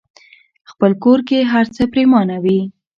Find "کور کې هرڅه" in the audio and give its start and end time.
1.03-1.83